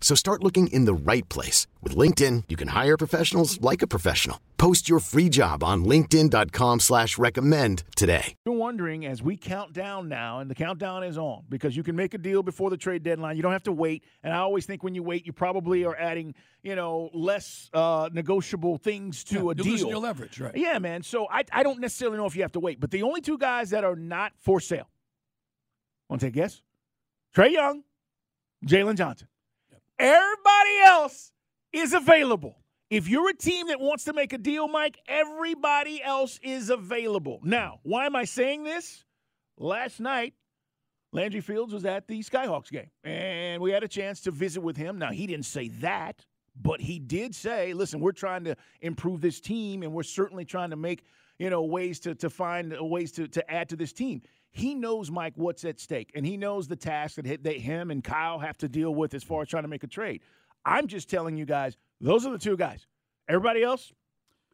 [0.00, 1.66] So start looking in the right place.
[1.82, 4.40] With LinkedIn, you can hire professionals like a professional.
[4.56, 8.34] Post your free job on linkedin.com slash recommend today.
[8.46, 11.94] You're wondering as we count down now, and the countdown is on, because you can
[11.96, 13.36] make a deal before the trade deadline.
[13.36, 14.04] You don't have to wait.
[14.22, 18.08] And I always think when you wait, you probably are adding, you know, less uh,
[18.12, 19.66] negotiable things to Yeah, a you're deal.
[19.66, 20.56] losing your leverage, right?
[20.56, 21.02] Yeah, man.
[21.02, 22.80] So I, I don't necessarily know if you have to wait.
[22.80, 24.88] But the only two guys that are not for sale,
[26.08, 26.62] want to take a guess?
[27.36, 27.82] Trae Young,
[28.66, 29.28] Jalen Johnson.
[29.98, 31.32] Everybody else
[31.72, 32.56] is available.
[32.90, 37.40] If you're a team that wants to make a deal, Mike, everybody else is available.
[37.42, 39.04] Now, why am I saying this?
[39.58, 40.34] Last night,
[41.12, 44.76] Landry Fields was at the Skyhawks game, and we had a chance to visit with
[44.76, 44.98] him.
[44.98, 46.24] Now, he didn't say that,
[46.54, 50.70] but he did say, listen, we're trying to improve this team, and we're certainly trying
[50.70, 51.02] to make,
[51.38, 54.22] you know, ways to, to find ways to, to add to this team.
[54.50, 58.02] He knows, Mike, what's at stake, and he knows the task that, that him and
[58.02, 60.22] Kyle have to deal with as far as trying to make a trade.
[60.64, 62.86] I'm just telling you guys, those are the two guys.
[63.28, 63.92] Everybody else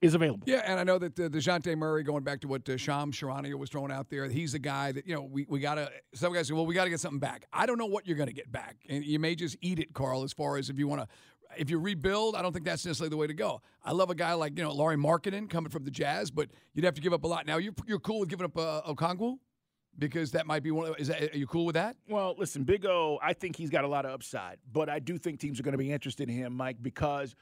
[0.02, 0.42] is available.
[0.46, 3.54] Yeah, and I know that uh, DeJounte Murray, going back to what uh, Shams Charania
[3.54, 6.34] was throwing out there, he's the guy that, you know, we, we got to, some
[6.34, 7.46] guys say, well, we got to get something back.
[7.52, 8.76] I don't know what you're to get back.
[8.88, 11.08] And you may just eat it, Carl, as far as if you want to,
[11.56, 13.62] if you rebuild, I don't think that's necessarily the way to go.
[13.82, 16.84] I love a guy like, you know, Lauri Markkanen coming from the Jazz, but you'd
[16.84, 17.46] have to give up a lot.
[17.46, 19.38] Now, you're, you're cool with giving up uh, Okongwu?
[19.96, 21.96] Because that might be one of, is that, are you cool with that?
[22.08, 25.18] Well, listen, Big O, I think he's got a lot of upside, but I do
[25.18, 27.36] think teams are going to be interested in him, Mike, because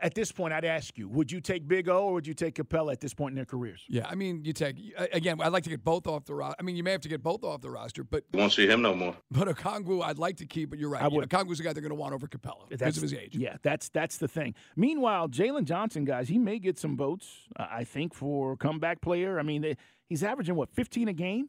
[0.00, 2.54] at this point, I'd ask you, would you take Big O or would you take
[2.54, 3.84] Capela at this point in their careers?
[3.88, 4.76] Yeah, I mean, you take
[5.12, 5.40] again.
[5.40, 6.56] I'd like to get both off the roster.
[6.58, 8.80] I mean, you may have to get both off the roster, but won't see him
[8.82, 9.16] no more.
[9.30, 10.70] But Okongwu, I'd like to keep.
[10.70, 11.02] But you're right.
[11.02, 11.28] I would.
[11.28, 13.36] Okongwu's the guy they're going to want over Capela because of his age.
[13.36, 14.54] Yeah, that's that's the thing.
[14.76, 17.28] Meanwhile, Jalen Johnson, guys, he may get some votes.
[17.56, 19.38] uh, I think for comeback player.
[19.38, 19.76] I mean, they,
[20.08, 21.48] he's averaging what 15 a game,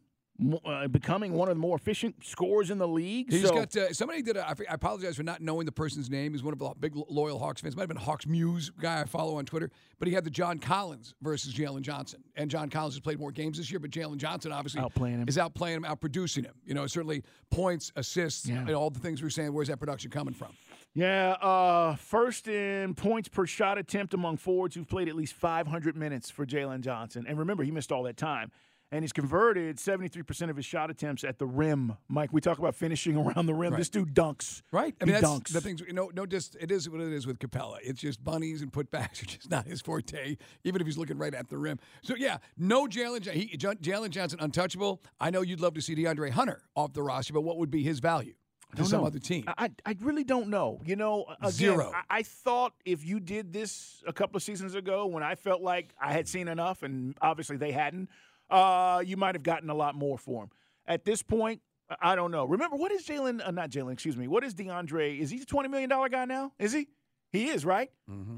[0.64, 3.30] uh, becoming one of the more efficient scorers in the league.
[3.30, 4.36] He's so, got uh, somebody did.
[4.36, 6.32] A, I f- I apologize for not knowing the person's name.
[6.32, 7.76] He's one of the big loyal Hawks fans.
[7.76, 9.70] Might have been Hawks Muse guy I follow on Twitter.
[10.00, 13.30] But he had the John Collins versus Jalen Johnson, and John Collins has played more
[13.30, 13.78] games this year.
[13.78, 15.28] But Jalen Johnson obviously Outplaying him.
[15.28, 16.54] is outplaying him, outproducing him.
[16.66, 18.58] You know, certainly points, assists, Yeah.
[18.60, 19.52] and all the things we're saying.
[19.52, 20.48] Where's that production coming from?
[20.96, 25.96] Yeah, uh, first in points per shot attempt among forwards who've played at least 500
[25.96, 27.24] minutes for Jalen Johnson.
[27.28, 28.50] And remember, he missed all that time.
[28.92, 31.96] And he's converted 73% of his shot attempts at the rim.
[32.08, 33.72] Mike, we talk about finishing around the rim.
[33.72, 33.78] Right.
[33.78, 34.62] This dude dunks.
[34.70, 34.94] Right.
[35.00, 35.52] I He mean, that's dunks.
[35.52, 35.80] the things.
[35.84, 37.78] You know, no, just it is what it is with Capela.
[37.82, 41.34] It's just bunnies and putbacks are just not his forte, even if he's looking right
[41.34, 41.80] at the rim.
[42.02, 43.28] So yeah, no Jalen.
[43.28, 45.02] He- Jalen Johnson untouchable.
[45.20, 47.82] I know you'd love to see DeAndre Hunter off the roster, but what would be
[47.82, 48.34] his value
[48.76, 49.06] to some know.
[49.08, 49.44] other team?
[49.48, 50.80] I, I I really don't know.
[50.84, 51.90] You know, again, Zero.
[51.92, 55.62] I, I thought if you did this a couple of seasons ago when I felt
[55.62, 58.08] like I had seen enough, and obviously they hadn't,
[58.50, 60.50] uh, you might have gotten a lot more for him.
[60.86, 61.60] At this point,
[61.90, 62.44] I- I don't know.
[62.46, 63.46] Remember, what is Jalen?
[63.46, 64.26] Uh, not Jalen, excuse me.
[64.28, 65.18] What is DeAndre?
[65.20, 66.52] Is he a twenty million dollar guy now?
[66.58, 66.88] Is he?
[67.30, 67.90] He is, right?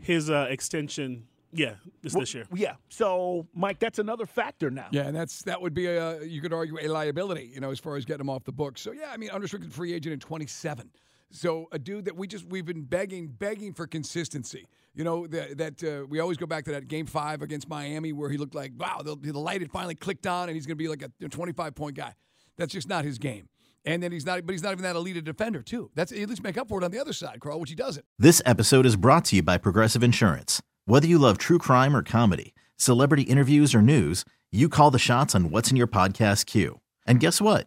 [0.03, 2.47] His uh, extension, yeah, it's this year.
[2.55, 2.77] Yeah.
[2.89, 4.89] So, Mike, that's another factor now.
[4.91, 7.79] Yeah, and that's that would be a you could argue a liability, you know, as
[7.79, 8.81] far as getting him off the books.
[8.81, 10.91] So yeah, I mean, unrestricted free agent in 27.
[11.31, 14.67] So a dude that we just we've been begging, begging for consistency.
[14.95, 18.13] You know that that uh, we always go back to that game five against Miami
[18.13, 20.79] where he looked like wow, the, the light had finally clicked on, and he's going
[20.79, 22.15] to be like a 25 point guy.
[22.57, 23.49] That's just not his game.
[23.85, 25.91] And then he's not, but he's not even that elite a defender too.
[25.95, 28.05] That's at least make up for it on the other side, Carl, which he doesn't.
[28.19, 30.61] This episode is brought to you by Progressive Insurance.
[30.87, 35.35] Whether you love true crime or comedy, Celebrity interviews or news, you call the shots
[35.35, 36.81] on what's in your podcast queue.
[37.07, 37.67] And guess what?